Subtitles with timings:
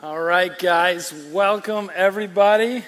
[0.00, 2.76] All right, guys, welcome everybody.
[2.76, 2.84] I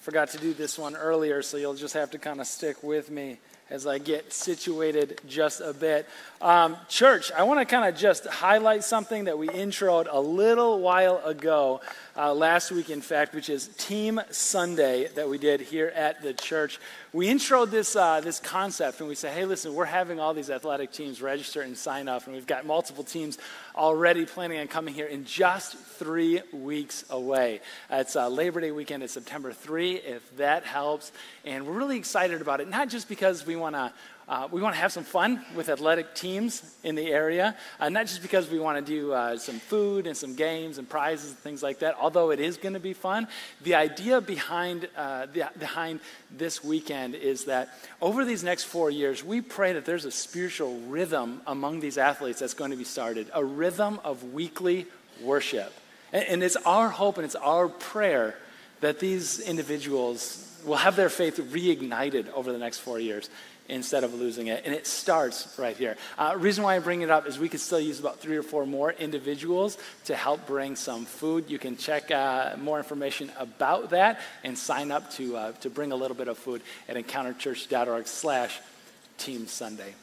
[0.00, 3.10] forgot to do this one earlier, so you'll just have to kind of stick with
[3.10, 3.36] me
[3.70, 6.06] as I get situated just a bit.
[6.42, 10.80] Um, church, I want to kind of just highlight something that we introed a little
[10.80, 11.80] while ago,
[12.16, 16.34] uh, last week, in fact, which is Team Sunday that we did here at the
[16.34, 16.78] church.
[17.14, 20.50] We introed this, uh, this concept and we said, hey, listen, we're having all these
[20.50, 23.38] athletic teams register and sign up, and we've got multiple teams
[23.74, 27.60] already planning on coming here in just three weeks away.
[27.90, 31.10] Uh, it's Labor Day weekend, it's September 3, if that helps.
[31.44, 33.92] And we're really excited about it, not just because we want to
[34.26, 38.06] uh, we want to have some fun with athletic teams in the area, uh, not
[38.06, 41.38] just because we want to do uh, some food and some games and prizes and
[41.38, 43.28] things like that, although it is going to be fun.
[43.62, 47.68] The idea behind, uh, the, behind this weekend is that
[48.00, 52.40] over these next four years, we pray that there's a spiritual rhythm among these athletes
[52.40, 54.86] that's going to be started, a rhythm of weekly
[55.20, 55.72] worship.
[56.14, 58.36] and, and it's our hope and it's our prayer
[58.80, 63.28] that these individuals will have their faith reignited over the next four years
[63.68, 64.62] instead of losing it.
[64.64, 65.96] And it starts right here.
[66.18, 68.42] Uh, reason why I bring it up is we could still use about three or
[68.42, 71.48] four more individuals to help bring some food.
[71.48, 75.92] You can check uh, more information about that and sign up to, uh, to bring
[75.92, 78.60] a little bit of food at encounterchurch.org slash
[79.16, 79.94] Team Sunday.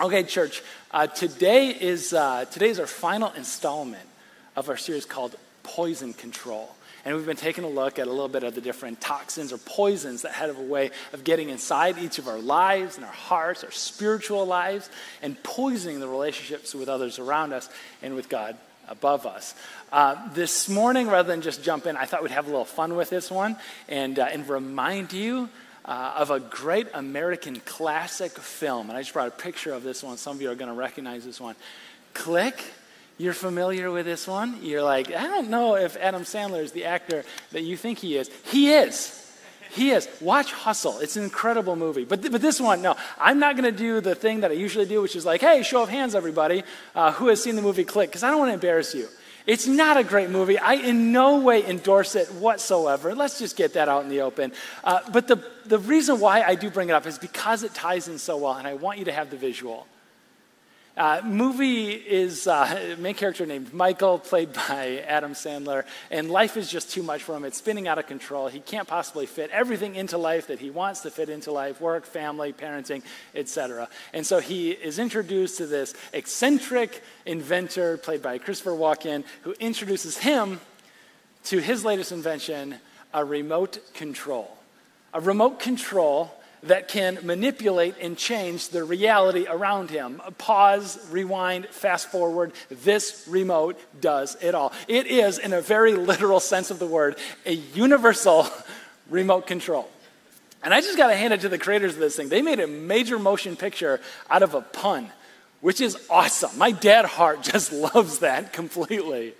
[0.00, 4.08] Okay, church, uh, today, is, uh, today is our final installment
[4.56, 6.74] of our series called Poison Control.
[7.04, 9.58] And we've been taking a look at a little bit of the different toxins or
[9.58, 13.64] poisons that have a way of getting inside each of our lives and our hearts,
[13.64, 14.88] our spiritual lives,
[15.20, 17.68] and poisoning the relationships with others around us
[18.02, 18.56] and with God
[18.88, 19.54] above us.
[19.90, 22.94] Uh, this morning, rather than just jump in, I thought we'd have a little fun
[22.94, 23.56] with this one
[23.88, 25.48] and, uh, and remind you
[25.84, 28.88] uh, of a great American classic film.
[28.88, 30.16] And I just brought a picture of this one.
[30.16, 31.56] Some of you are going to recognize this one.
[32.14, 32.62] Click
[33.18, 34.58] you're familiar with this one?
[34.62, 38.16] You're like, I don't know if Adam Sandler is the actor that you think he
[38.16, 38.30] is.
[38.44, 39.18] He is.
[39.70, 40.06] He is.
[40.20, 40.98] Watch Hustle.
[40.98, 42.04] It's an incredible movie.
[42.04, 42.94] But, th- but this one, no.
[43.18, 45.62] I'm not going to do the thing that I usually do, which is like, hey,
[45.62, 46.62] show of hands, everybody,
[46.94, 49.08] uh, who has seen the movie Click, because I don't want to embarrass you.
[49.46, 50.58] It's not a great movie.
[50.58, 53.14] I in no way endorse it whatsoever.
[53.14, 54.52] Let's just get that out in the open.
[54.84, 58.08] Uh, but the, the reason why I do bring it up is because it ties
[58.08, 59.86] in so well, and I want you to have the visual.
[60.94, 66.70] Uh, movie is uh, main character named Michael, played by Adam Sandler, and life is
[66.70, 67.44] just too much for him.
[67.44, 68.48] It's spinning out of control.
[68.48, 72.04] He can't possibly fit everything into life that he wants to fit into life: work,
[72.04, 73.02] family, parenting,
[73.34, 73.88] etc.
[74.12, 80.18] And so he is introduced to this eccentric inventor, played by Christopher Walken, who introduces
[80.18, 80.60] him
[81.44, 82.76] to his latest invention:
[83.14, 84.58] a remote control.
[85.14, 90.22] A remote control that can manipulate and change the reality around him.
[90.38, 92.52] Pause, rewind, fast forward.
[92.70, 94.72] This remote does it all.
[94.86, 98.46] It is, in a very literal sense of the word, a universal
[99.10, 99.88] remote control.
[100.62, 102.28] And I just got to hand it to the creators of this thing.
[102.28, 104.00] They made a major motion picture
[104.30, 105.10] out of a pun,
[105.60, 106.56] which is awesome.
[106.56, 109.34] My dad heart just loves that completely.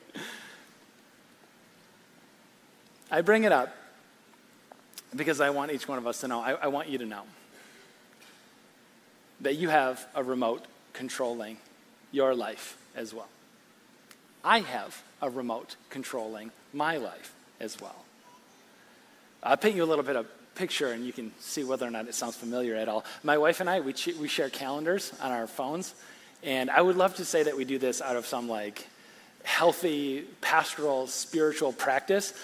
[3.10, 3.72] I bring it up
[5.14, 7.22] because I want each one of us to know, I, I want you to know
[9.40, 11.58] that you have a remote controlling
[12.12, 13.28] your life as well.
[14.44, 18.04] I have a remote controlling my life as well.
[19.42, 22.06] I'll paint you a little bit of picture and you can see whether or not
[22.06, 23.04] it sounds familiar at all.
[23.22, 25.94] My wife and I, we, ch- we share calendars on our phones,
[26.42, 28.86] and I would love to say that we do this out of some like
[29.44, 32.34] healthy, pastoral, spiritual practice,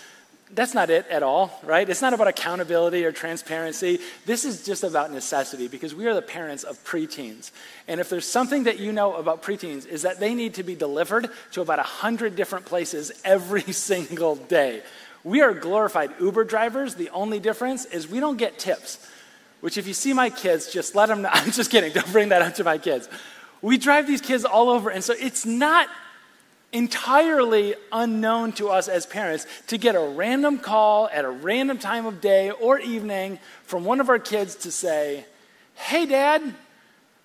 [0.51, 1.89] that's not it at all, right?
[1.89, 3.99] It's not about accountability or transparency.
[4.25, 7.51] This is just about necessity because we are the parents of preteens.
[7.87, 10.75] And if there's something that you know about preteens is that they need to be
[10.75, 14.83] delivered to about 100 different places every single day.
[15.23, 16.95] We are glorified Uber drivers.
[16.95, 19.07] The only difference is we don't get tips,
[19.61, 21.31] which if you see my kids, just let them know.
[21.33, 21.93] I'm just kidding.
[21.93, 23.09] Don't bring that up to my kids.
[23.61, 24.89] We drive these kids all over.
[24.89, 25.89] And so it's not
[26.73, 32.05] entirely unknown to us as parents to get a random call at a random time
[32.07, 35.25] of day or evening from one of our kids to say,
[35.75, 36.55] Hey, Dad,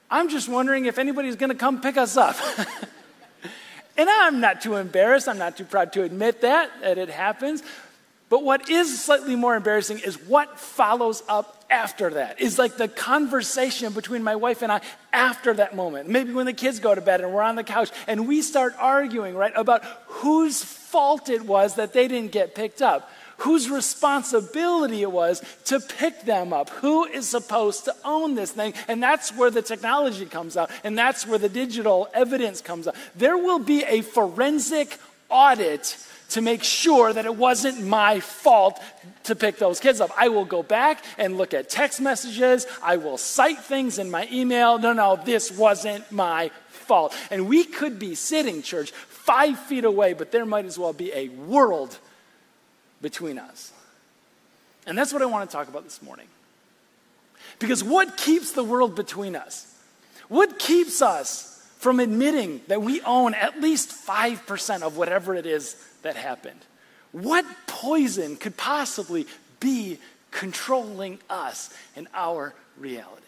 [0.09, 2.37] I'm just wondering if anybody's going to come pick us up.
[3.97, 7.63] and I'm not too embarrassed, I'm not too proud to admit that, that it happens.
[8.29, 12.39] But what is slightly more embarrassing is what follows up after that.
[12.39, 14.81] Is like the conversation between my wife and I
[15.11, 16.09] after that moment.
[16.09, 18.75] Maybe when the kids go to bed and we're on the couch and we start
[18.79, 23.09] arguing, right, about whose fault it was that they didn't get picked up.
[23.37, 26.69] Whose responsibility it was to pick them up.
[26.69, 28.73] Who is supposed to own this thing?
[28.87, 30.71] And that's where the technology comes out.
[30.83, 32.95] And that's where the digital evidence comes out.
[33.15, 34.97] There will be a forensic
[35.29, 35.97] audit
[36.29, 38.81] to make sure that it wasn't my fault
[39.23, 40.11] to pick those kids up.
[40.17, 42.65] I will go back and look at text messages.
[42.81, 44.77] I will cite things in my email.
[44.77, 47.15] No, no, this wasn't my fault.
[47.31, 51.11] And we could be sitting, church, five feet away, but there might as well be
[51.13, 51.97] a world
[53.01, 53.71] between us.
[54.85, 56.27] And that's what I want to talk about this morning.
[57.59, 59.73] Because what keeps the world between us?
[60.27, 61.52] What keeps us
[61.83, 66.61] from admitting that we own at least 5% of whatever it is that happened?
[67.11, 69.27] What poison could possibly
[69.59, 69.99] be
[70.31, 73.21] controlling us and our reality?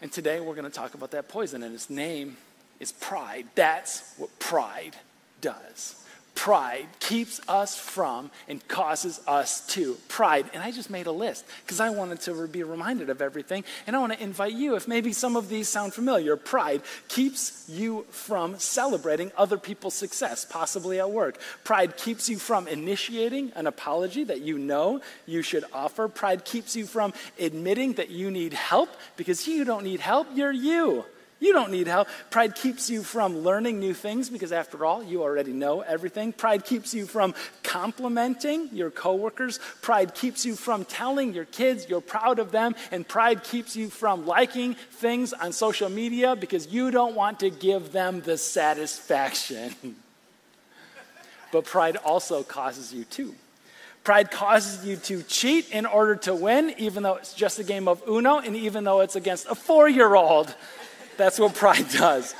[0.00, 2.36] And today we're going to talk about that poison, and its name
[2.78, 3.46] is pride.
[3.56, 4.94] That's what pride
[5.40, 6.01] does
[6.34, 9.94] pride keeps us from and causes us to.
[10.08, 10.50] Pride.
[10.52, 13.64] And I just made a list because I wanted to be reminded of everything.
[13.86, 17.68] And I want to invite you, if maybe some of these sound familiar, pride keeps
[17.68, 21.38] you from celebrating other people's success, possibly at work.
[21.64, 26.08] Pride keeps you from initiating an apology that you know you should offer.
[26.08, 30.50] Pride keeps you from admitting that you need help because you don't need help, you're
[30.50, 31.04] you.
[31.42, 32.06] You don't need help.
[32.30, 36.32] Pride keeps you from learning new things because, after all, you already know everything.
[36.32, 37.34] Pride keeps you from
[37.64, 39.58] complimenting your coworkers.
[39.80, 42.76] Pride keeps you from telling your kids you're proud of them.
[42.92, 47.50] And pride keeps you from liking things on social media because you don't want to
[47.50, 49.74] give them the satisfaction.
[51.52, 53.34] but pride also causes you to.
[54.04, 57.88] Pride causes you to cheat in order to win, even though it's just a game
[57.88, 60.54] of Uno and even though it's against a four year old.
[61.16, 62.34] That's what pride does.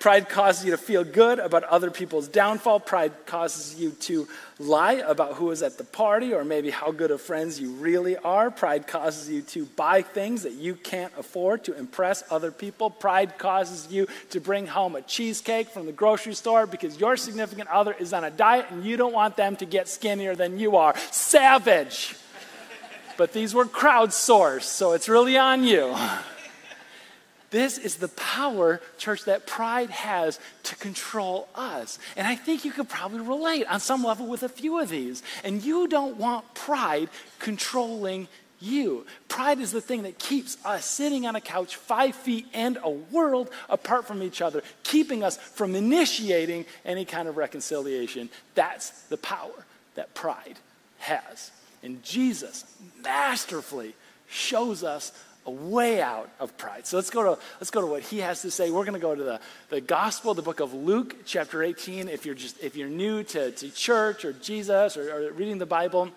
[0.00, 2.80] Pride causes you to feel good about other people's downfall.
[2.80, 4.26] Pride causes you to
[4.58, 8.16] lie about who is at the party or maybe how good of friends you really
[8.16, 8.50] are.
[8.50, 12.88] Pride causes you to buy things that you can't afford to impress other people.
[12.88, 17.68] Pride causes you to bring home a cheesecake from the grocery store because your significant
[17.68, 20.76] other is on a diet and you don't want them to get skinnier than you
[20.76, 20.96] are.
[21.10, 22.16] Savage!
[23.18, 25.94] But these were crowdsourced, so it's really on you.
[27.50, 31.98] This is the power, church, that pride has to control us.
[32.16, 35.22] And I think you could probably relate on some level with a few of these.
[35.42, 37.08] And you don't want pride
[37.40, 38.28] controlling
[38.60, 39.06] you.
[39.28, 42.90] Pride is the thing that keeps us sitting on a couch five feet and a
[42.90, 48.28] world apart from each other, keeping us from initiating any kind of reconciliation.
[48.54, 50.58] That's the power that pride
[50.98, 51.50] has.
[51.82, 52.64] And Jesus
[53.02, 53.94] masterfully
[54.28, 55.12] shows us
[55.48, 56.86] way out of pride.
[56.86, 58.70] So let's go to, let's go to what he has to say.
[58.70, 62.08] We're going to go to the, the gospel, the book of Luke, chapter 18.
[62.08, 65.66] If you're, just, if you're new to, to church or Jesus or, or reading the
[65.66, 66.10] Bible,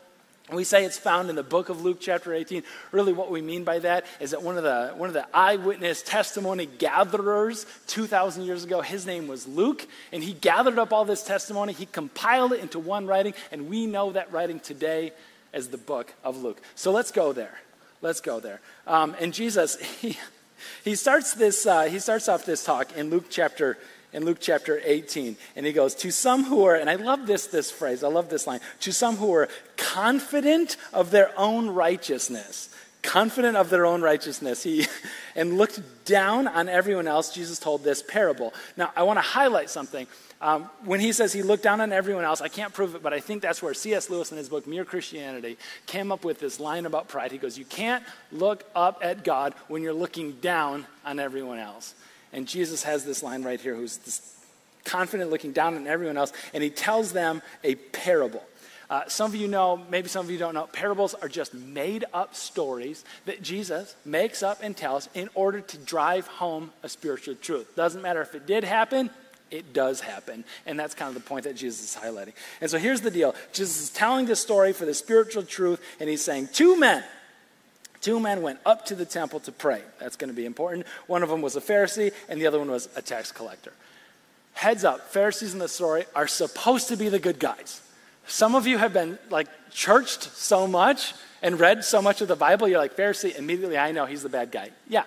[0.52, 2.64] we say it's found in the book of Luke, chapter 18.
[2.92, 6.02] Really, what we mean by that is that one of the, one of the eyewitness
[6.02, 11.24] testimony gatherers 2,000 years ago, his name was Luke, and he gathered up all this
[11.24, 11.72] testimony.
[11.72, 15.14] He compiled it into one writing, and we know that writing today
[15.54, 16.62] as the book of Luke.
[16.76, 17.58] So let's go there.
[18.04, 18.60] Let's go there.
[18.86, 20.20] Um, and Jesus, he,
[20.84, 21.66] he starts this.
[21.66, 23.78] Uh, he starts off this talk in Luke chapter
[24.12, 27.48] in Luke chapter 18, and he goes, "To some who are," and I love this
[27.48, 28.04] this phrase.
[28.04, 28.60] I love this line.
[28.82, 29.48] To some who are
[29.78, 32.70] confident of their own righteousness,
[33.04, 34.64] confident of their own righteousness.
[34.64, 34.88] He
[35.36, 37.34] and looked down on everyone else.
[37.34, 38.54] Jesus told this parable.
[38.76, 40.08] Now, I want to highlight something.
[40.42, 43.14] Um, when he says he looked down on everyone else, I can't prove it, but
[43.14, 44.10] I think that's where C.S.
[44.10, 47.32] Lewis in his book, Mere Christianity, came up with this line about pride.
[47.32, 51.96] He goes, You can't look up at God when you're looking down on everyone else.
[52.34, 54.34] And Jesus has this line right here, who's this
[54.84, 58.44] confident looking down on everyone else, and he tells them a parable.
[58.90, 62.06] Uh, some of you know, maybe some of you don't know, parables are just made
[62.14, 67.36] up stories that Jesus makes up and tells in order to drive home a spiritual
[67.36, 67.76] truth.
[67.76, 69.10] Doesn't matter if it did happen,
[69.52, 70.44] it does happen.
[70.66, 72.34] And that's kind of the point that Jesus is highlighting.
[72.60, 76.10] And so here's the deal Jesus is telling this story for the spiritual truth, and
[76.10, 77.04] he's saying, Two men.
[78.02, 79.82] Two men went up to the temple to pray.
[79.98, 80.86] That's going to be important.
[81.08, 83.72] One of them was a Pharisee, and the other one was a tax collector.
[84.54, 87.82] Heads up, Pharisees in the story are supposed to be the good guys.
[88.28, 92.36] Some of you have been like churched so much and read so much of the
[92.36, 94.72] Bible, you're like, Pharisee, immediately I know he's the bad guy.
[94.88, 95.04] Yeah,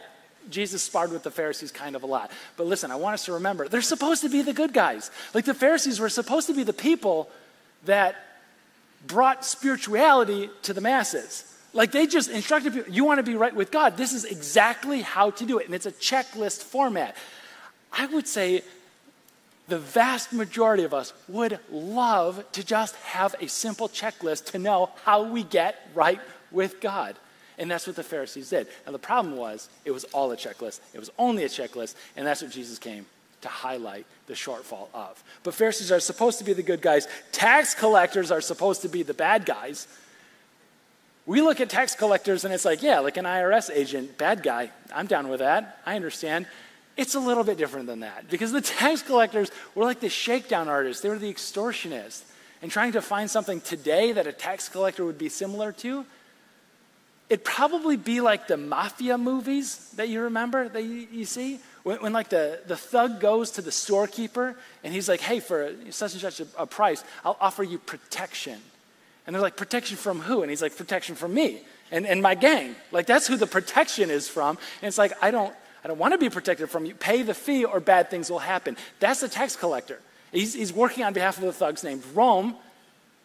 [0.51, 2.31] Jesus sparred with the Pharisees kind of a lot.
[2.57, 5.11] But listen, I want us to remember they're supposed to be the good guys.
[5.35, 7.31] Like the Pharisees were supposed to be the people
[7.87, 8.17] that
[9.07, 11.53] brought spirituality to the masses.
[11.73, 13.97] Like they just instructed people, you want to be right with God.
[13.97, 15.67] This is exactly how to do it.
[15.67, 17.17] And it's a checklist format.
[17.93, 18.63] I would say
[19.69, 24.91] the vast majority of us would love to just have a simple checklist to know
[25.05, 26.21] how we get right
[26.51, 27.17] with God.
[27.59, 28.69] And that's what the Pharisees did.
[28.85, 30.81] Now, the problem was, it was all a checklist.
[30.93, 33.07] It was only a checklist, and that's what Jesus came
[33.41, 35.23] to highlight the shortfall of.
[35.43, 39.03] But Pharisees are supposed to be the good guys, tax collectors are supposed to be
[39.03, 39.87] the bad guys.
[41.27, 44.71] We look at tax collectors and it's like, yeah, like an IRS agent, bad guy.
[44.95, 45.81] I'm down with that.
[45.85, 46.47] I understand.
[46.97, 50.69] It's a little bit different than that because the tax collectors were like the shakedown
[50.69, 52.23] artists, they were the extortionists.
[52.63, 56.07] And trying to find something today that a tax collector would be similar to,
[57.29, 61.61] it'd probably be like the mafia movies that you remember that you, you see?
[61.83, 65.73] When, when, like the, the thug goes to the storekeeper and he's like hey for
[65.91, 68.59] such and such a, a price i'll offer you protection.
[69.27, 70.43] And they're like protection from who?
[70.43, 71.61] And he's like protection from me
[71.91, 72.75] and, and my gang.
[72.91, 74.57] Like that's who the protection is from.
[74.81, 75.55] And it's like i don't
[75.85, 78.39] i don't want to be protected from you pay the fee or bad things will
[78.39, 80.01] happen that's the tax collector
[80.33, 82.55] he's, he's working on behalf of the thugs named rome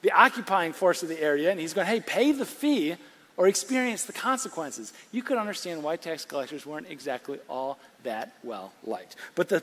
[0.02, 2.96] the occupying force of the area and he's going hey pay the fee
[3.38, 4.94] or experience the consequences.
[5.12, 9.16] You could understand why tax collectors weren't exactly all that well liked.
[9.34, 9.62] But the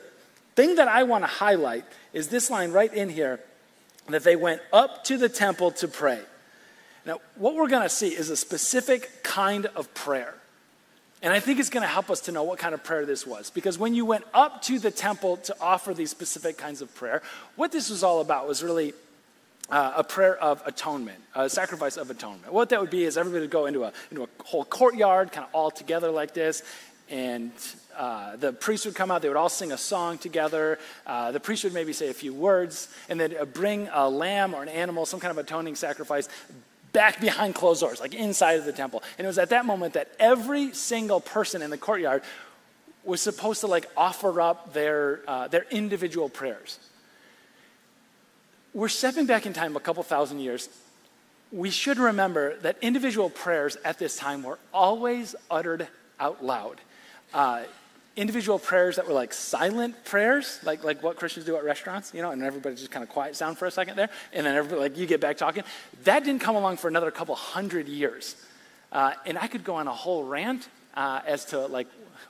[0.55, 3.39] thing that I want to highlight is this line right in here
[4.09, 6.19] that they went up to the temple to pray.
[7.05, 10.33] Now, what we're going to see is a specific kind of prayer.
[11.21, 13.27] And I think it's going to help us to know what kind of prayer this
[13.27, 13.49] was.
[13.49, 17.21] Because when you went up to the temple to offer these specific kinds of prayer,
[17.55, 18.93] what this was all about was really
[19.69, 22.53] uh, a prayer of atonement, a sacrifice of atonement.
[22.53, 25.45] What that would be is everybody would go into a, into a whole courtyard, kind
[25.45, 26.63] of all together like this,
[27.09, 27.51] and
[27.97, 29.21] uh, the priest would come out.
[29.21, 30.79] They would all sing a song together.
[31.05, 34.63] Uh, the priest would maybe say a few words, and then bring a lamb or
[34.63, 36.29] an animal, some kind of atoning sacrifice,
[36.91, 39.03] back behind closed doors, like inside of the temple.
[39.17, 42.23] And it was at that moment that every single person in the courtyard
[43.03, 46.79] was supposed to like offer up their, uh, their individual prayers
[48.73, 50.69] we're stepping back in time a couple thousand years.
[51.51, 55.87] We should remember that individual prayers at this time were always uttered
[56.19, 56.79] out loud.
[57.33, 57.63] Uh,
[58.19, 62.21] individual prayers that were like silent prayers, like, like what Christians do at restaurants, you
[62.21, 64.81] know, and everybody just kind of quiet down for a second there, and then everybody,
[64.81, 65.63] like, you get back talking.
[66.03, 68.35] That didn't come along for another couple hundred years.
[68.91, 71.87] Uh, and I could go on a whole rant uh, as to like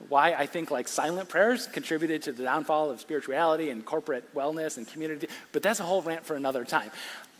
[0.08, 4.76] why I think like silent prayers contributed to the downfall of spirituality and corporate wellness
[4.76, 6.90] and community, but that's a whole rant for another time.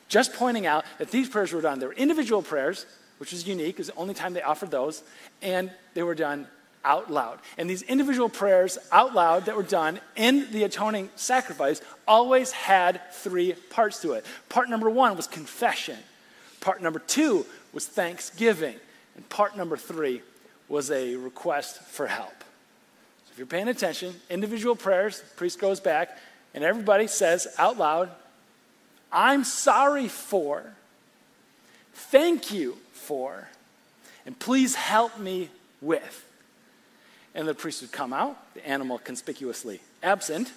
[0.09, 2.85] Just pointing out that these prayers were done, they were individual prayers,
[3.19, 5.02] which is unique, is the only time they offered those,
[5.40, 6.49] and they were done
[6.84, 7.38] out loud.
[7.58, 13.00] And these individual prayers out loud that were done in the atoning sacrifice always had
[13.12, 14.25] three parts to it.
[14.49, 15.99] Part number one was confession,
[16.60, 18.76] part number two was thanksgiving,
[19.16, 20.22] and part number three
[20.68, 22.32] was a request for help
[23.25, 26.16] So if you're paying attention, individual prayers, priest goes back,
[26.54, 28.10] and everybody says out loud,
[29.12, 30.64] I'm sorry for,
[31.92, 33.49] thank you for,
[34.25, 35.49] and please help me
[35.80, 36.26] with.
[37.34, 40.52] And the priest would come out, the animal conspicuously absent.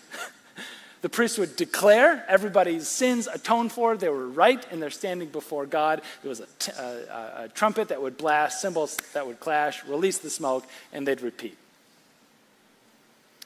[1.01, 3.95] the priest would declare everybody's sins atoned for.
[3.95, 6.01] They were right, and they're standing before God.
[6.23, 10.17] There was a, t- a, a trumpet that would blast, cymbals that would clash, release
[10.17, 11.57] the smoke, and they'd repeat.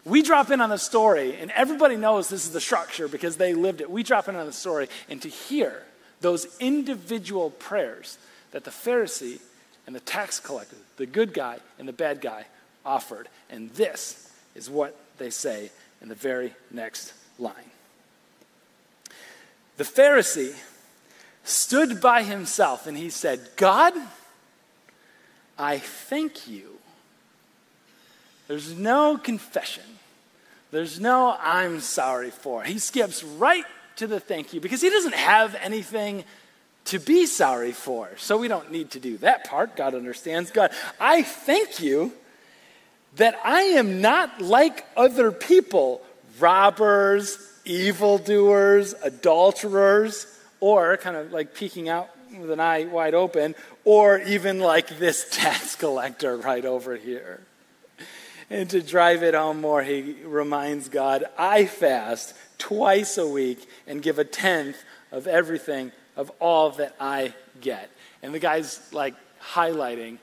[0.06, 3.54] We drop in on the story, and everybody knows this is the structure because they
[3.54, 3.92] lived it.
[3.92, 5.84] We drop in on the story, and to hear
[6.22, 8.18] those individual prayers
[8.52, 9.42] that the Pharisee
[9.86, 12.46] and the tax collector, the good guy and the bad guy,
[12.88, 13.28] offered.
[13.50, 15.70] And this is what they say
[16.02, 17.54] in the very next line.
[19.76, 20.56] The Pharisee
[21.44, 23.94] stood by himself and he said, God,
[25.58, 26.78] I thank you.
[28.48, 29.84] There's no confession.
[30.72, 32.64] There's no I'm sorry for.
[32.64, 33.66] He skips right
[33.98, 36.24] to the thank you because he doesn't have anything
[36.86, 38.10] to be sorry for.
[38.18, 39.76] So we don't need to do that part.
[39.76, 40.52] God understands.
[40.52, 42.14] God, I thank you
[43.18, 46.02] that I am not like other people,
[46.40, 50.28] robbers, evildoers, adulterers,
[50.60, 55.28] or kind of like peeking out with an eye wide open, or even like this
[55.32, 57.42] tax collector right over here.
[58.50, 64.02] And to drive it home more, he reminds God, I fast twice a week and
[64.02, 64.78] give a tenth
[65.12, 67.90] of everything, of all that I get.
[68.24, 70.18] And the guy's like highlighting,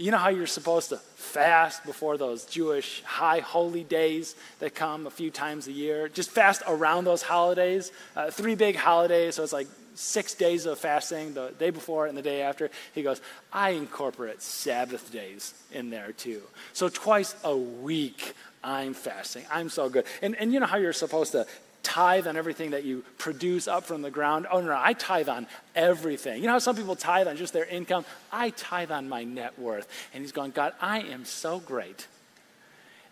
[0.00, 5.06] you know how you're supposed to fast before those Jewish high holy days that come
[5.06, 6.08] a few times a year?
[6.08, 7.92] Just fast around those holidays.
[8.16, 12.16] Uh, three big holidays, so it's like six days of fasting, the day before and
[12.16, 12.70] the day after.
[12.94, 13.20] He goes,
[13.52, 16.42] I incorporate Sabbath days in there too.
[16.72, 19.44] So twice a week, I'm fasting.
[19.50, 20.06] I'm so good.
[20.22, 21.46] And, and you know how you're supposed to
[21.82, 24.46] tithe on everything that you produce up from the ground?
[24.50, 26.40] Oh, no, no, I tithe on everything.
[26.40, 28.04] You know how some people tithe on just their income?
[28.32, 29.88] I tithe on my net worth.
[30.12, 32.06] And he's going, God, I am so great.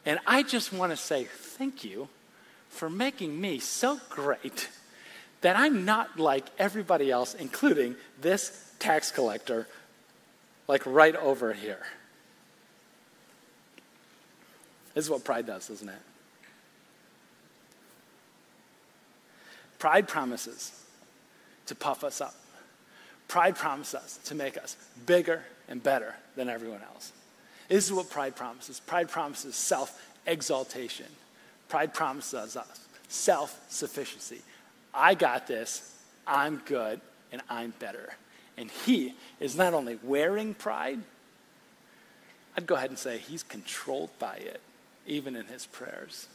[0.07, 2.09] And I just want to say thank you
[2.69, 4.69] for making me so great
[5.41, 9.67] that I'm not like everybody else, including this tax collector,
[10.67, 11.85] like right over here.
[14.95, 15.99] This is what pride does, isn't it?
[19.79, 20.73] Pride promises
[21.67, 22.35] to puff us up.
[23.29, 27.13] Pride promises us to make us bigger and better than everyone else.
[27.69, 28.81] This is what pride promises.
[28.81, 31.07] Pride promises self exaltation.
[31.69, 34.41] Pride promises us self sufficiency.
[34.95, 35.95] I got this,
[36.27, 38.15] I'm good, and I'm better.
[38.57, 40.99] And he is not only wearing pride,
[42.57, 44.61] I'd go ahead and say he's controlled by it,
[45.07, 46.27] even in his prayers.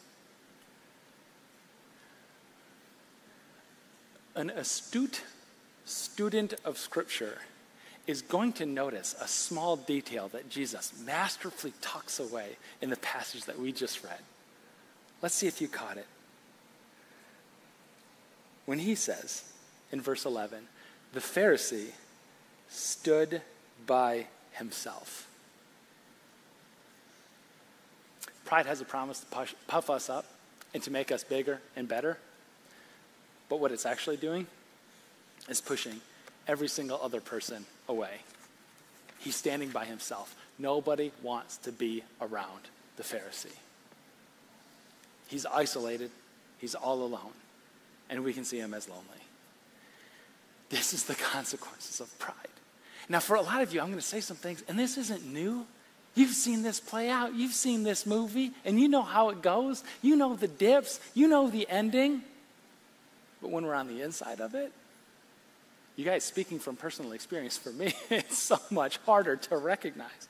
[4.36, 5.22] An astute
[5.86, 7.40] student of Scripture
[8.08, 13.46] is going to notice a small detail that Jesus masterfully tucks away in the passage
[13.46, 14.20] that we just read.
[15.22, 16.08] Let's see if you caught it.
[18.66, 19.44] When he says
[19.92, 20.68] in verse 11,
[21.13, 21.92] the Pharisee
[22.70, 23.42] stood
[23.86, 25.28] by himself.
[28.46, 30.25] Pride has a promise to puff us up
[30.74, 32.18] and to make us bigger and better.
[33.50, 34.48] But what it's actually doing
[35.50, 36.02] is pushing
[36.48, 38.22] every single other person away.
[39.20, 40.36] He's standing by himself.
[40.60, 43.58] Nobody wants to be around the Pharisee.
[45.28, 46.12] He's isolated,
[46.60, 47.32] he's all alone,
[48.10, 49.04] and we can see him as lonely.
[50.70, 52.36] This is the consequences of pride.
[53.10, 55.26] Now, for a lot of you, I'm going to say some things, and this isn't
[55.26, 55.66] new.
[56.16, 57.34] You've seen this play out.
[57.34, 59.84] You've seen this movie, and you know how it goes.
[60.02, 61.00] You know the dips.
[61.14, 62.22] You know the ending.
[63.44, 64.72] But when we're on the inside of it,
[65.98, 70.30] you guys, speaking from personal experience, for me, it's so much harder to recognize.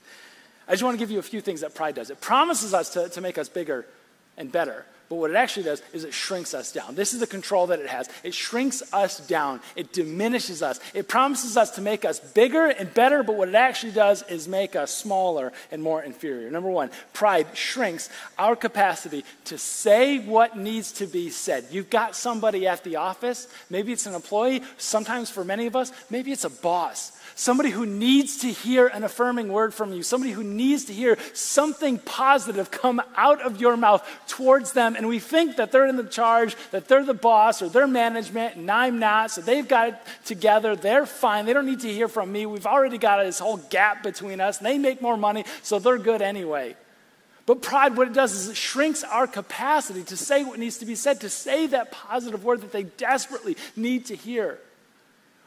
[0.68, 2.10] I just want to give you a few things that pride does.
[2.10, 3.86] It promises us to, to make us bigger
[4.36, 4.84] and better.
[5.10, 6.96] But what it actually does is it shrinks us down.
[6.96, 8.10] This is the control that it has.
[8.24, 10.80] It shrinks us down, it diminishes us.
[10.94, 14.48] It promises us to make us bigger and better, but what it actually does is
[14.48, 16.50] make us smaller and more inferior.
[16.50, 21.66] Number one, pride shrinks our capacity to say what needs to be said.
[21.72, 25.92] You've got somebody at the office, maybe it's an employee, sometimes for many of us,
[26.10, 30.32] maybe it's a boss somebody who needs to hear an affirming word from you, somebody
[30.32, 34.93] who needs to hear something positive come out of your mouth towards them.
[34.96, 38.56] And we think that they're in the charge, that they're the boss or they're management,
[38.56, 39.32] and I'm not.
[39.32, 40.76] So they've got it together.
[40.76, 41.46] They're fine.
[41.46, 42.46] They don't need to hear from me.
[42.46, 44.58] We've already got this whole gap between us.
[44.58, 46.76] And they make more money, so they're good anyway.
[47.46, 50.86] But pride, what it does is it shrinks our capacity to say what needs to
[50.86, 54.60] be said, to say that positive word that they desperately need to hear.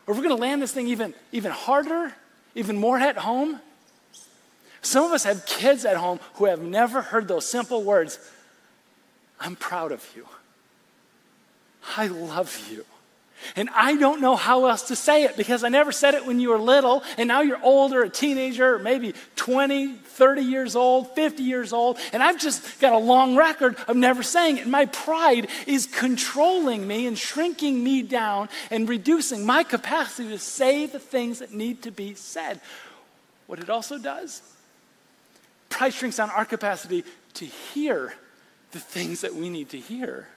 [0.06, 2.12] Or if we're going to land this thing even, even harder,
[2.54, 3.60] even more at home,
[4.82, 8.18] some of us have kids at home who have never heard those simple words
[9.40, 10.26] I'm proud of you.
[11.96, 12.84] I love you.
[13.54, 16.40] And I don't know how else to say it because I never said it when
[16.40, 21.42] you were little, and now you're older, a teenager, maybe 20, 30 years old, 50
[21.42, 24.62] years old, and I've just got a long record of never saying it.
[24.62, 30.38] And my pride is controlling me and shrinking me down and reducing my capacity to
[30.38, 32.60] say the things that need to be said.
[33.46, 34.42] What it also does,
[35.68, 38.14] pride shrinks down our capacity to hear
[38.76, 40.28] the things that we need to hear.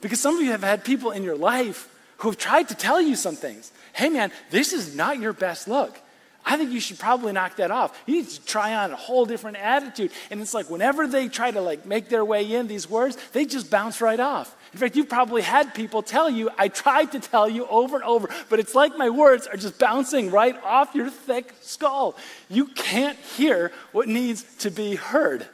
[0.00, 1.88] Because some of you have had people in your life
[2.18, 3.72] who have tried to tell you some things.
[3.92, 5.98] Hey, man, this is not your best look.
[6.44, 7.96] I think you should probably knock that off.
[8.06, 10.10] You need to try on a whole different attitude.
[10.30, 13.44] And it's like whenever they try to like make their way in these words, they
[13.44, 14.56] just bounce right off.
[14.72, 18.04] In fact, you've probably had people tell you, I tried to tell you over and
[18.04, 22.16] over, but it's like my words are just bouncing right off your thick skull.
[22.48, 25.46] You can't hear what needs to be heard.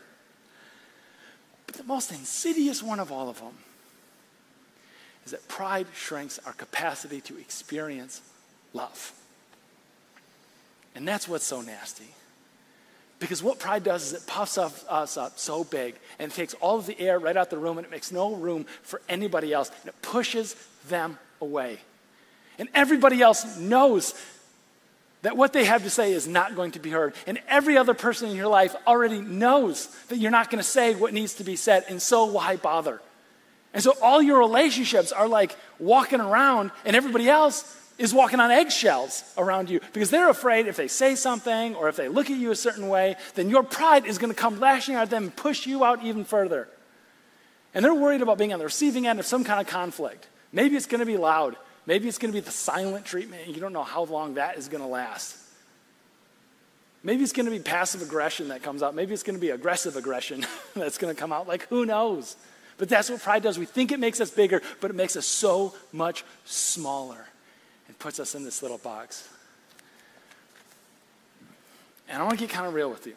[1.74, 3.54] But the most insidious one of all of them
[5.24, 8.20] is that pride shrinks our capacity to experience
[8.72, 9.12] love.
[10.94, 12.14] And that's what's so nasty.
[13.18, 16.86] Because what pride does is it puffs us up so big and takes all of
[16.86, 19.88] the air right out the room and it makes no room for anybody else and
[19.88, 20.54] it pushes
[20.88, 21.80] them away.
[22.56, 24.14] And everybody else knows
[25.24, 27.14] that what they have to say is not going to be heard.
[27.26, 30.94] And every other person in your life already knows that you're not going to say
[30.94, 31.84] what needs to be said.
[31.88, 33.00] And so why bother?
[33.72, 38.50] And so all your relationships are like walking around, and everybody else is walking on
[38.50, 42.36] eggshells around you because they're afraid if they say something or if they look at
[42.36, 45.24] you a certain way, then your pride is going to come lashing out at them
[45.24, 46.68] and push you out even further.
[47.72, 50.28] And they're worried about being on the receiving end of some kind of conflict.
[50.52, 51.56] Maybe it's going to be loud.
[51.86, 54.56] Maybe it's going to be the silent treatment, and you don't know how long that
[54.56, 55.36] is going to last.
[57.02, 58.94] Maybe it's going to be passive aggression that comes out.
[58.94, 61.46] Maybe it's going to be aggressive aggression that's going to come out.
[61.46, 62.36] Like, who knows?
[62.78, 63.58] But that's what pride does.
[63.58, 67.26] We think it makes us bigger, but it makes us so much smaller
[67.86, 69.28] and puts us in this little box.
[72.08, 73.14] And I want to get kind of real with you.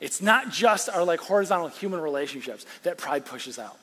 [0.00, 3.78] It's not just our like horizontal human relationships that pride pushes out.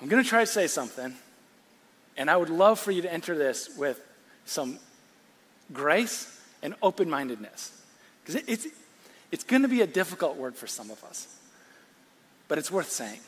[0.00, 1.14] I'm going to try to say something,
[2.16, 4.00] and I would love for you to enter this with
[4.46, 4.78] some
[5.72, 7.78] grace and open mindedness.
[8.22, 8.66] Because it, it's,
[9.30, 11.28] it's going to be a difficult word for some of us,
[12.48, 13.20] but it's worth saying.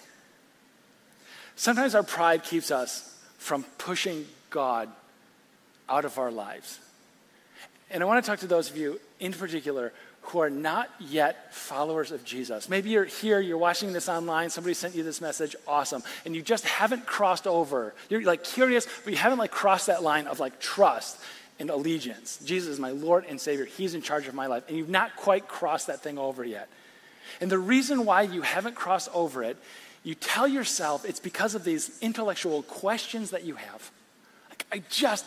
[1.56, 4.88] Sometimes our pride keeps us from pushing God
[5.88, 6.78] out of our lives.
[7.90, 11.54] And I want to talk to those of you in particular who are not yet
[11.54, 12.68] followers of Jesus.
[12.68, 16.42] Maybe you're here, you're watching this online, somebody sent you this message, awesome, and you
[16.42, 17.94] just haven't crossed over.
[18.08, 21.18] You're like curious, but you haven't like crossed that line of like trust
[21.58, 22.38] and allegiance.
[22.44, 23.64] Jesus is my Lord and Savior.
[23.64, 24.64] He's in charge of my life.
[24.68, 26.68] And you've not quite crossed that thing over yet.
[27.40, 29.56] And the reason why you haven't crossed over it,
[30.02, 33.90] you tell yourself it's because of these intellectual questions that you have.
[34.50, 35.24] Like, I just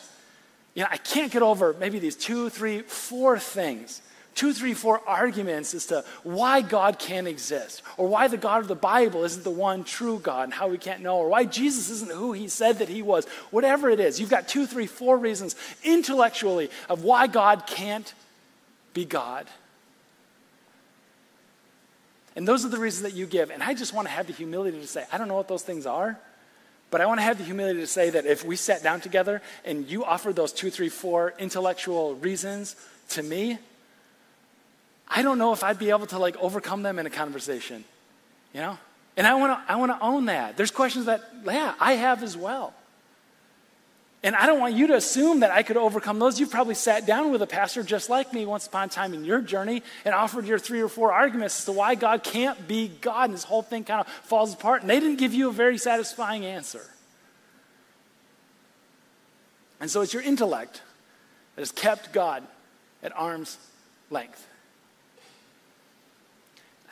[0.76, 4.02] you know, I can't get over maybe these two, three, four things,
[4.36, 8.68] two, three, four arguments as to why God can't exist, or why the God of
[8.68, 11.90] the Bible isn't the one true God and how we can't know, or why Jesus
[11.90, 13.26] isn't who he said that he was.
[13.50, 18.14] Whatever it is, you've got two, three, four reasons intellectually of why God can't
[18.94, 19.48] be God.
[22.36, 23.50] And those are the reasons that you give.
[23.50, 25.64] And I just want to have the humility to say, I don't know what those
[25.64, 26.20] things are.
[26.92, 29.42] But I want to have the humility to say that if we sat down together
[29.64, 32.76] and you offered those two, three, four intellectual reasons
[33.10, 33.58] to me,
[35.08, 37.84] I don't know if I'd be able to like overcome them in a conversation,
[38.54, 38.78] you know?
[39.18, 40.58] And I want to I want to own that.
[40.58, 42.74] There's questions that yeah, I have as well.
[44.26, 46.40] And I don't want you to assume that I could overcome those.
[46.40, 49.24] You've probably sat down with a pastor just like me once upon a time in
[49.24, 52.88] your journey and offered your three or four arguments as to why God can't be
[52.88, 54.82] God, and this whole thing kind of falls apart.
[54.82, 56.84] And they didn't give you a very satisfying answer.
[59.80, 60.82] And so it's your intellect
[61.56, 62.42] that has kept God
[63.04, 63.60] at arm's
[64.10, 64.48] length.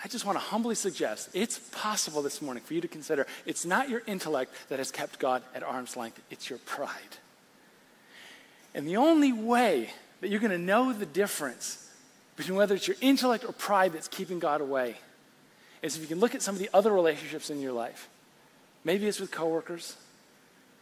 [0.03, 3.65] I just want to humbly suggest it's possible this morning for you to consider it's
[3.65, 7.17] not your intellect that has kept God at arm's length, it's your pride.
[8.75, 11.89] And the only way that you're going to know the difference
[12.35, 14.95] between whether it's your intellect or pride that's keeping God away
[15.81, 18.09] is if you can look at some of the other relationships in your life.
[18.83, 19.95] Maybe it's with coworkers,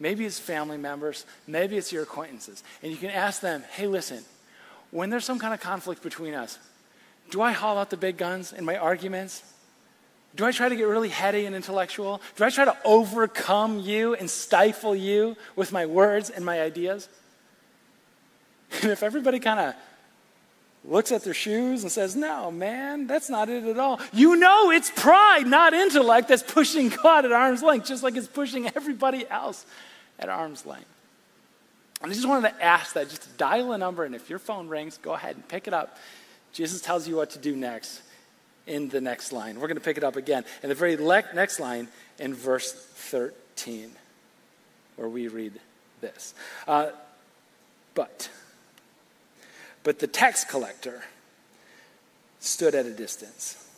[0.00, 2.64] maybe it's family members, maybe it's your acquaintances.
[2.82, 4.24] And you can ask them, hey, listen,
[4.90, 6.58] when there's some kind of conflict between us,
[7.32, 9.42] do I haul out the big guns in my arguments?
[10.36, 12.20] Do I try to get really heady and intellectual?
[12.36, 17.08] Do I try to overcome you and stifle you with my words and my ideas?
[18.82, 19.74] And if everybody kind of
[20.82, 24.70] looks at their shoes and says, No, man, that's not it at all, you know
[24.70, 29.28] it's pride, not intellect, that's pushing God at arm's length, just like it's pushing everybody
[29.28, 29.66] else
[30.18, 30.88] at arm's length.
[32.02, 34.68] And I just wanted to ask that, just dial a number, and if your phone
[34.68, 35.98] rings, go ahead and pick it up.
[36.52, 38.02] Jesus tells you what to do next
[38.66, 39.56] in the next line.
[39.56, 41.88] We're going to pick it up again in the very le- next line
[42.18, 43.90] in verse 13,
[44.96, 45.54] where we read
[46.00, 46.34] this.
[46.68, 46.90] Uh,
[47.94, 48.30] but
[49.84, 51.02] but the tax collector
[52.40, 53.68] stood at a distance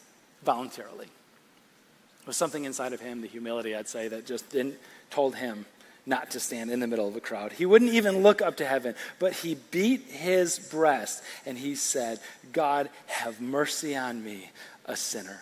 [0.43, 1.07] voluntarily.
[1.07, 4.77] There was something inside of him, the humility, I'd say, that just didn't,
[5.11, 5.67] told him
[6.07, 7.53] not to stand in the middle of a crowd.
[7.53, 12.21] He wouldn't even look up to heaven, but he beat his breast and he said,
[12.53, 14.51] God, have mercy on me,
[14.85, 15.40] a sinner.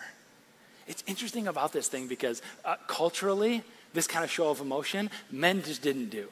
[0.87, 5.61] It's interesting about this thing because uh, culturally, this kind of show of emotion, men
[5.63, 6.27] just didn't do.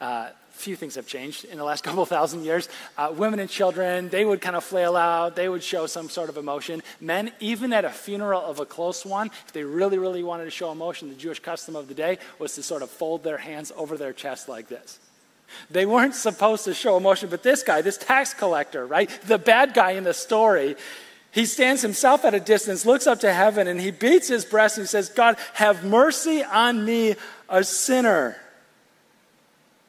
[0.00, 2.68] Uh, few things have changed in the last couple thousand years.
[2.96, 6.28] Uh, women and children, they would kind of flail out, they would show some sort
[6.28, 6.82] of emotion.
[7.00, 10.50] Men, even at a funeral of a close one, if they really, really wanted to
[10.50, 13.72] show emotion, the Jewish custom of the day was to sort of fold their hands
[13.76, 14.98] over their chest like this.
[15.70, 19.74] They weren't supposed to show emotion, but this guy, this tax collector, right, the bad
[19.74, 20.76] guy in the story,
[21.32, 24.76] he stands himself at a distance, looks up to heaven, and he beats his breast
[24.76, 27.16] and he says, God, have mercy on me,
[27.48, 28.36] a sinner.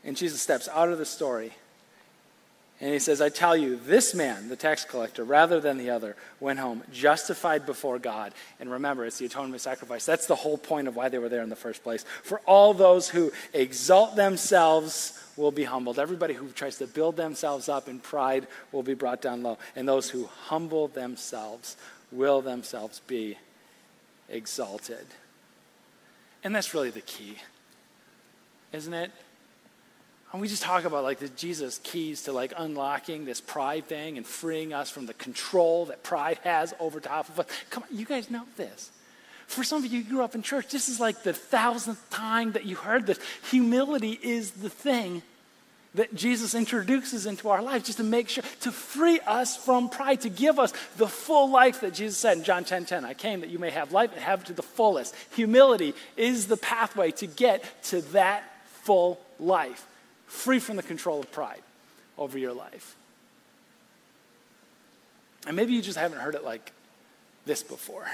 [0.03, 1.53] And Jesus steps out of the story
[2.83, 6.17] and he says, I tell you, this man, the tax collector, rather than the other,
[6.41, 8.33] went home justified before God.
[8.59, 10.05] And remember, it's the atonement sacrifice.
[10.05, 12.03] That's the whole point of why they were there in the first place.
[12.23, 15.97] For all those who exalt themselves will be humbled.
[15.97, 19.59] Everybody who tries to build themselves up in pride will be brought down low.
[19.77, 21.77] And those who humble themselves
[22.11, 23.37] will themselves be
[24.27, 25.05] exalted.
[26.43, 27.37] And that's really the key,
[28.73, 29.11] isn't it?
[30.34, 34.17] And we just talk about like the Jesus keys to like unlocking this pride thing
[34.17, 37.46] and freeing us from the control that pride has over top of us.
[37.69, 38.89] Come on, you guys know this.
[39.46, 42.54] For some of you who grew up in church, this is like the thousandth time
[42.54, 43.19] that you heard this.
[43.52, 45.22] Humility is the thing
[45.96, 50.22] that Jesus introduces into our life just to make sure, to free us from pride,
[50.22, 53.06] to give us the full life that Jesus said in John 10 10.
[53.06, 55.13] I came that you may have life and have it to the fullest.
[55.36, 59.86] Humility is the pathway to get to that full life,
[60.34, 61.62] free from the control of pride
[62.17, 62.96] over your life.
[65.46, 66.72] And maybe you just haven't heard it like
[67.46, 68.06] this before.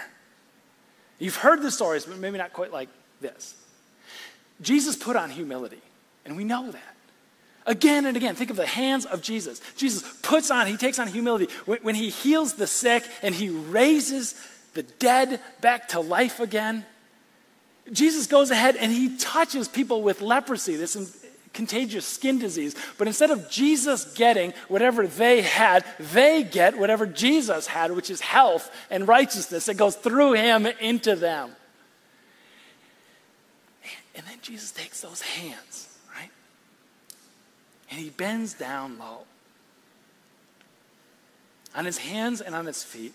[1.18, 2.90] You've heard the stories, but maybe not quite like
[3.22, 3.56] this.
[4.62, 5.82] Jesus put on humility,
[6.26, 6.96] and we know that.
[7.66, 9.62] Again and again, think of the hands of Jesus.
[9.78, 11.48] Jesus puts on, he takes on humility.
[11.66, 14.34] When, when, he heals the sick and he raises
[14.74, 16.86] the dead back to life again,
[17.92, 20.96] Jesus goes ahead and he touches people with leprosy, this
[21.54, 22.76] contagious skin disease.
[22.98, 28.22] But instead of Jesus getting whatever they had, they get whatever Jesus had, which is
[28.22, 29.68] health and righteousness.
[29.68, 31.56] It goes through him into them.
[34.16, 36.30] And then Jesus takes those hands right?
[37.90, 39.20] and he bends down low.
[41.76, 43.14] On his hands and on his feet,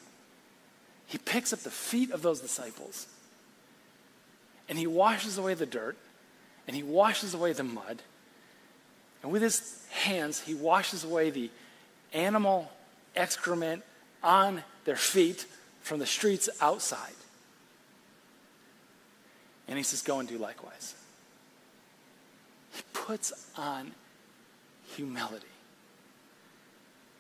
[1.07, 3.07] he picks up the feet of those disciples
[4.69, 5.97] and he washes away the dirt
[6.67, 8.03] and he washes away the mud.
[9.25, 11.51] And with his hands, he washes away the
[12.13, 12.71] animal
[13.17, 13.83] excrement
[14.23, 15.47] on their feet
[15.81, 17.15] from the streets outside.
[19.67, 20.95] And he says, Go and do likewise.
[22.75, 23.93] He puts on
[24.95, 25.47] humility.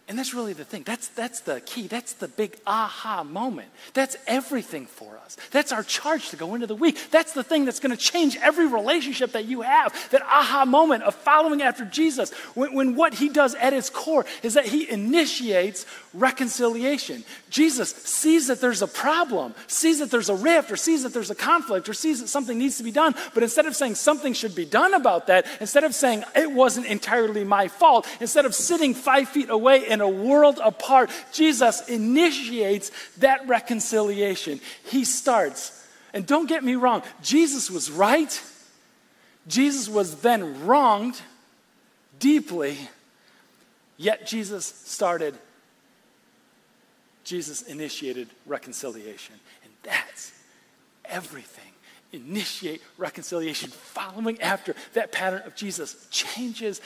[0.06, 0.82] And that's really the thing.
[0.82, 1.86] That's, that's the key.
[1.86, 3.68] That's the big aha moment.
[3.94, 5.38] That's everything for us.
[5.50, 7.10] That's our charge to go into the week.
[7.10, 10.10] That's the thing that's going to change every relationship that you have.
[10.10, 12.32] That aha moment of following after Jesus.
[12.54, 17.24] When, when what he does at its core is that he initiates reconciliation.
[17.48, 21.30] Jesus sees that there's a problem, sees that there's a rift, or sees that there's
[21.30, 23.14] a conflict, or sees that something needs to be done.
[23.32, 26.86] But instead of saying something should be done about that, instead of saying it wasn't
[26.86, 32.90] entirely my fault, instead of sitting five feet away in a world apart, Jesus initiates
[33.18, 34.60] that reconciliation.
[34.90, 35.82] He starts.
[36.12, 38.42] And don't get me wrong, Jesus was right.
[39.46, 41.20] Jesus was then wronged
[42.18, 42.76] deeply,
[43.96, 45.34] yet Jesus started,
[47.24, 49.34] Jesus initiated reconciliation.
[49.62, 50.32] And that's
[51.04, 51.72] everything.
[52.12, 56.80] Initiate reconciliation, following after that pattern of Jesus changes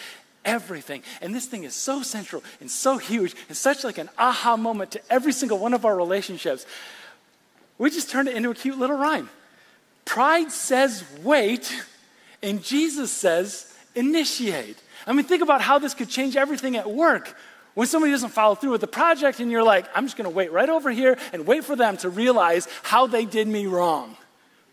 [0.49, 1.03] everything.
[1.21, 4.93] And this thing is so central and so huge and such like an aha moment
[4.93, 6.65] to every single one of our relationships.
[7.77, 9.29] We just turned it into a cute little rhyme.
[10.07, 11.71] Pride says wait,
[12.43, 14.79] and Jesus says initiate.
[15.07, 17.37] I mean, think about how this could change everything at work.
[17.75, 20.51] When somebody doesn't follow through with the project, and you're like, I'm just gonna wait
[20.51, 24.17] right over here and wait for them to realize how they did me wrong.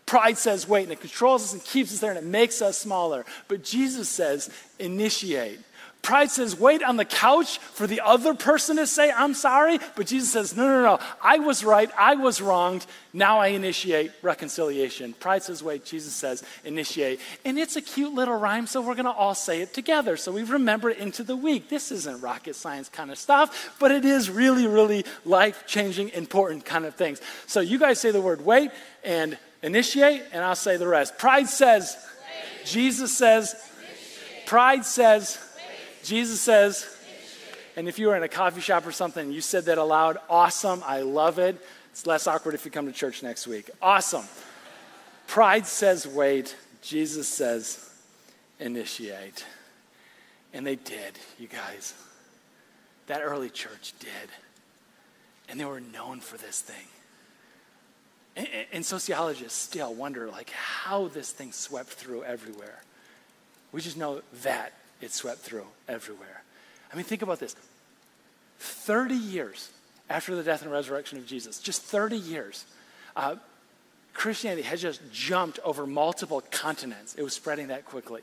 [0.06, 2.78] Pride says wait, and it controls us and keeps us there, and it makes us
[2.78, 3.26] smaller.
[3.48, 5.60] But Jesus says initiate.
[6.06, 9.80] Pride says, wait on the couch for the other person to say, I'm sorry.
[9.96, 11.00] But Jesus says, no, no, no.
[11.20, 11.90] I was right.
[11.98, 12.86] I was wronged.
[13.12, 15.14] Now I initiate reconciliation.
[15.14, 15.84] Pride says, wait.
[15.84, 17.18] Jesus says, initiate.
[17.44, 20.16] And it's a cute little rhyme, so we're going to all say it together.
[20.16, 21.68] So we remember it into the week.
[21.68, 26.64] This isn't rocket science kind of stuff, but it is really, really life changing, important
[26.64, 27.20] kind of things.
[27.48, 28.70] So you guys say the word wait
[29.02, 31.18] and initiate, and I'll say the rest.
[31.18, 31.96] Pride says.
[32.64, 33.56] Jesus says.
[34.46, 35.40] Pride says,
[36.06, 36.86] Jesus says,
[37.74, 40.80] and if you were in a coffee shop or something, you said that aloud, awesome,
[40.86, 41.60] I love it.
[41.90, 43.70] It's less awkward if you come to church next week.
[43.82, 44.24] Awesome.
[45.26, 47.90] Pride says wait, Jesus says
[48.60, 49.44] initiate.
[50.54, 51.92] And they did, you guys.
[53.08, 54.30] That early church did.
[55.48, 56.86] And they were known for this thing.
[58.36, 62.82] And, and sociologists still wonder like how this thing swept through everywhere.
[63.72, 66.42] We just know that it swept through everywhere.
[66.92, 67.56] I mean, think about this
[68.58, 69.70] 30 years
[70.08, 72.64] after the death and resurrection of Jesus, just 30 years,
[73.16, 73.36] uh,
[74.14, 77.14] Christianity had just jumped over multiple continents.
[77.16, 78.22] It was spreading that quickly.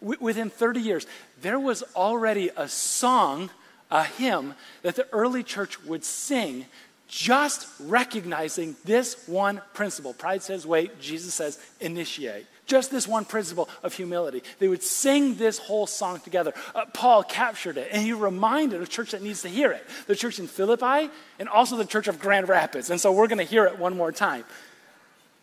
[0.00, 1.06] W- within 30 years,
[1.40, 3.50] there was already a song,
[3.90, 6.66] a hymn, that the early church would sing
[7.12, 10.14] just recognizing this one principle.
[10.14, 12.46] Pride says, wait, Jesus says, initiate.
[12.64, 14.42] Just this one principle of humility.
[14.58, 16.54] They would sing this whole song together.
[16.74, 20.16] Uh, Paul captured it, and he reminded a church that needs to hear it the
[20.16, 22.88] church in Philippi and also the church of Grand Rapids.
[22.88, 24.44] And so we're going to hear it one more time.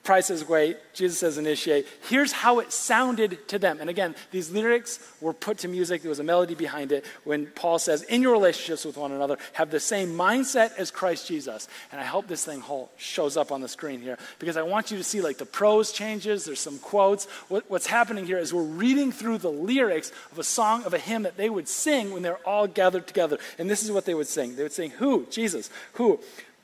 [0.03, 1.85] Pride says wait, Jesus says initiate.
[2.07, 3.79] Here's how it sounded to them.
[3.81, 7.47] And again, these lyrics were put to music, there was a melody behind it when
[7.47, 11.67] Paul says, In your relationships with one another, have the same mindset as Christ Jesus.
[11.91, 14.89] And I hope this thing whole shows up on the screen here because I want
[14.89, 17.25] you to see like the prose changes, there's some quotes.
[17.49, 20.99] What, what's happening here is we're reading through the lyrics of a song, of a
[20.99, 23.37] hymn that they would sing when they're all gathered together.
[23.57, 24.55] And this is what they would sing.
[24.55, 25.27] They would sing, Who?
[25.29, 25.69] Jesus.
[25.93, 26.19] Who?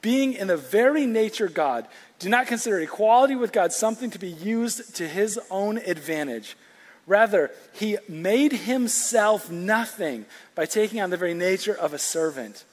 [0.06, 1.88] Being in the very nature God
[2.20, 6.56] do not consider equality with God something to be used to his own advantage.
[7.08, 12.65] Rather, he made himself nothing by taking on the very nature of a servant,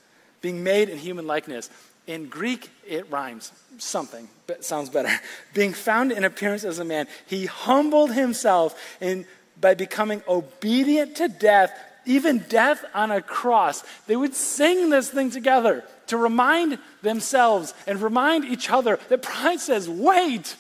[0.43, 1.71] being made in human likeness.
[2.07, 5.09] In Greek, it rhymes something, but sounds better.
[5.55, 9.25] Being found in appearance as a man, he humbled himself in,
[9.59, 11.73] by becoming obedient to death,
[12.05, 13.85] even death on a cross.
[14.07, 19.61] They would sing this thing together to remind themselves and remind each other that pride
[19.61, 20.57] says, wait.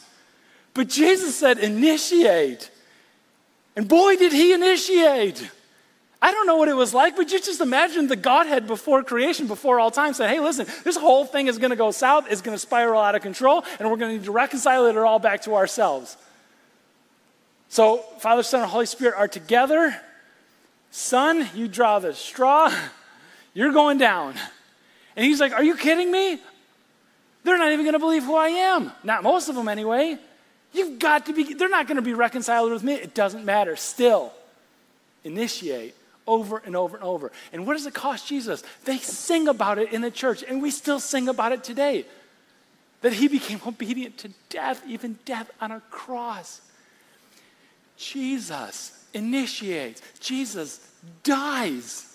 [0.74, 2.70] But Jesus said, initiate.
[3.76, 5.50] And boy, did he initiate.
[6.20, 9.48] I don't know what it was like, but you just imagine the Godhead before creation,
[9.48, 12.40] before all time, said, hey, listen, this whole thing is going to go south, it's
[12.40, 15.18] going to spiral out of control, and we're going to need to reconcile it all
[15.18, 16.16] back to ourselves.
[17.68, 20.00] So, Father, Son, and Holy Spirit are together.
[20.92, 22.70] Son, you draw the straw,
[23.54, 24.34] you're going down.
[25.16, 26.38] And he's like, Are you kidding me?
[27.44, 28.92] They're not even going to believe who I am.
[29.02, 30.18] Not most of them, anyway.
[30.72, 32.92] You've got to be, they're not going to be reconciled with me.
[32.92, 33.74] It doesn't matter.
[33.74, 34.32] Still,
[35.24, 37.32] initiate over and over and over.
[37.54, 38.62] And what does it cost Jesus?
[38.84, 42.04] They sing about it in the church, and we still sing about it today.
[43.00, 46.60] That he became obedient to death, even death on a cross.
[47.96, 50.80] Jesus initiates, Jesus
[51.22, 52.12] dies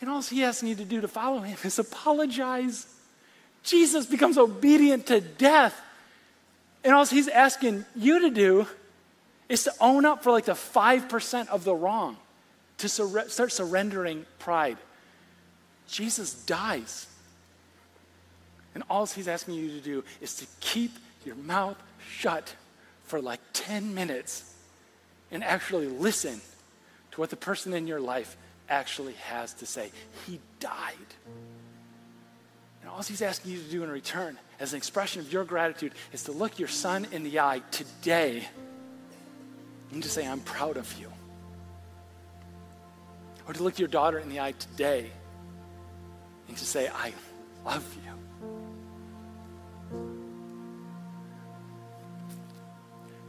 [0.00, 2.86] and all he asks you to do to follow him is apologize.
[3.62, 5.80] Jesus becomes obedient to death.
[6.84, 8.66] And all he's asking you to do
[9.48, 12.16] is to own up for like the 5% of the wrong,
[12.78, 14.78] to sur- start surrendering pride.
[15.88, 17.06] Jesus dies.
[18.74, 20.92] And all he's asking you to do is to keep
[21.24, 21.76] your mouth
[22.08, 22.54] shut
[23.04, 24.47] for like 10 minutes
[25.30, 26.40] and actually listen
[27.12, 28.36] to what the person in your life
[28.68, 29.90] actually has to say.
[30.26, 30.94] He died.
[32.82, 35.92] And all he's asking you to do in return, as an expression of your gratitude,
[36.12, 38.46] is to look your son in the eye today
[39.92, 41.10] and to say, I'm proud of you.
[43.46, 45.10] Or to look your daughter in the eye today
[46.48, 47.12] and to say, I
[47.64, 48.12] love you.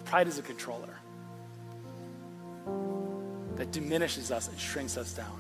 [0.06, 1.00] Pride is a controller
[3.56, 5.40] that diminishes us and shrinks us down.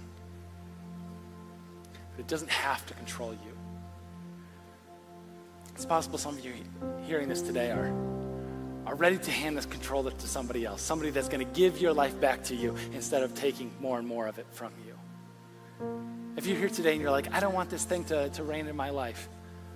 [2.11, 3.57] But it doesn't have to control you.
[5.73, 6.53] It's possible some of you
[7.05, 7.93] hearing this today are,
[8.85, 11.93] are ready to hand this controller to somebody else, somebody that's going to give your
[11.93, 14.89] life back to you instead of taking more and more of it from you.
[16.35, 18.67] If you're here today and you're like, I don't want this thing to, to reign
[18.67, 19.29] in my life,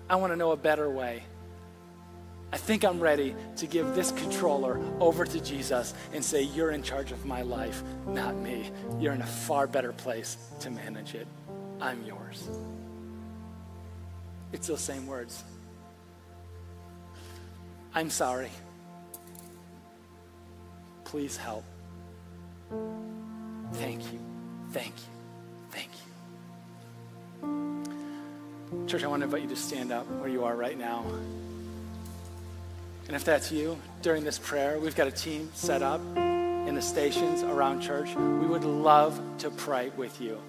[0.09, 1.23] I want to know a better way.
[2.53, 6.83] I think I'm ready to give this controller over to Jesus and say, You're in
[6.83, 8.69] charge of my life, not me.
[8.99, 11.25] You're in a far better place to manage it.
[11.81, 12.47] I'm yours.
[14.51, 15.43] It's those same words.
[17.95, 18.51] I'm sorry.
[21.05, 21.63] Please help.
[23.73, 24.19] Thank you.
[24.69, 25.09] Thank you.
[25.71, 25.89] Thank
[27.41, 28.85] you.
[28.85, 31.03] Church, I want to invite you to stand up where you are right now.
[33.07, 36.81] And if that's you during this prayer, we've got a team set up in the
[36.81, 38.15] stations around church.
[38.15, 40.39] We would love to pray with you.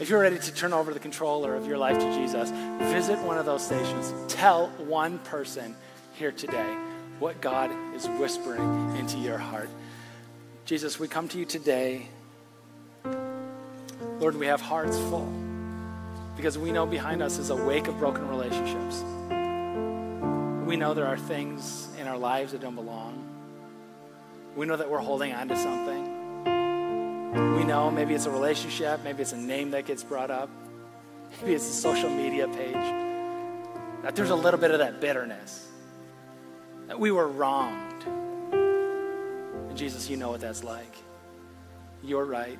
[0.00, 2.50] If you're ready to turn over the controller of your life to Jesus,
[2.90, 4.12] visit one of those stations.
[4.32, 5.74] Tell one person
[6.14, 6.76] here today
[7.18, 9.70] what God is whispering into your heart.
[10.64, 12.08] Jesus, we come to you today.
[14.20, 15.32] Lord, we have hearts full
[16.36, 19.02] because we know behind us is a wake of broken relationships.
[20.72, 23.28] We know there are things in our lives that don't belong.
[24.56, 26.46] We know that we're holding on to something.
[27.58, 30.48] We know maybe it's a relationship, maybe it's a name that gets brought up,
[31.38, 32.72] maybe it's a social media page.
[34.02, 35.68] That there's a little bit of that bitterness.
[36.86, 38.04] That we were wronged.
[38.54, 40.96] And Jesus, you know what that's like.
[42.02, 42.58] You're right.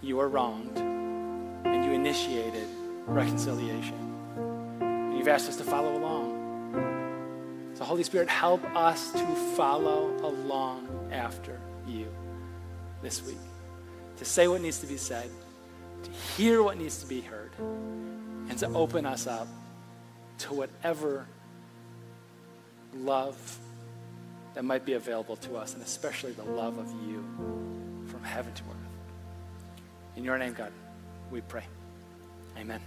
[0.00, 0.76] You were wronged.
[0.76, 2.66] And you initiated
[3.06, 4.80] reconciliation.
[4.80, 6.21] And you've asked us to follow along.
[7.82, 9.26] So, Holy Spirit, help us to
[9.56, 12.06] follow along after you
[13.02, 13.40] this week,
[14.18, 15.28] to say what needs to be said,
[16.04, 19.48] to hear what needs to be heard, and to open us up
[20.38, 21.26] to whatever
[22.94, 23.58] love
[24.54, 27.24] that might be available to us, and especially the love of you
[28.06, 29.76] from heaven to earth.
[30.14, 30.70] In your name, God,
[31.32, 31.64] we pray.
[32.56, 32.80] Amen.